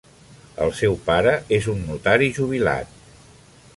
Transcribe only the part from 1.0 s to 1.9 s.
pare és un